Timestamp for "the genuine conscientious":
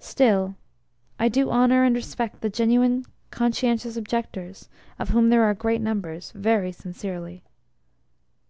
2.40-3.94